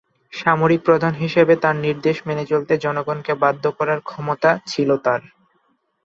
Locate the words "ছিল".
4.67-4.89